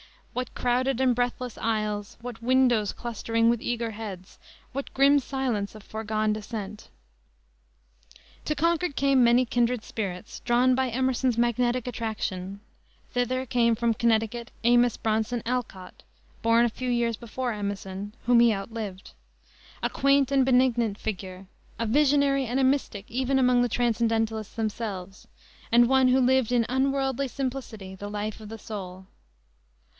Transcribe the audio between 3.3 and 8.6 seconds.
with eager heads, what grim silence of foregone dissent!" To